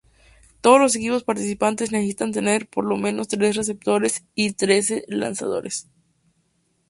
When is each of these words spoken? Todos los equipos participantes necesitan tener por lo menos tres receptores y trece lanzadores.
Todos 0.61 0.79
los 0.81 0.95
equipos 0.95 1.23
participantes 1.23 1.91
necesitan 1.91 2.31
tener 2.31 2.67
por 2.67 2.85
lo 2.85 2.97
menos 2.97 3.27
tres 3.27 3.55
receptores 3.55 4.25
y 4.33 4.53
trece 4.53 5.03
lanzadores. 5.07 5.89